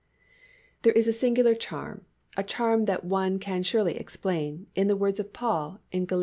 [0.81, 2.05] There is a singular charm,
[2.35, 6.19] a charm that one can scarcely explain, in the words of Paul in Gal.